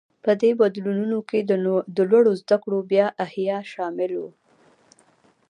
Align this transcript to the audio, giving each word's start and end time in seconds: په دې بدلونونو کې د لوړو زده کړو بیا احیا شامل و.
په 0.23 0.31
دې 0.41 0.51
بدلونونو 0.61 1.17
کې 1.29 1.39
د 1.97 1.99
لوړو 2.11 2.31
زده 2.41 2.57
کړو 2.63 2.79
بیا 2.91 3.07
احیا 3.25 3.57
شامل 3.71 4.11
و. 4.17 4.23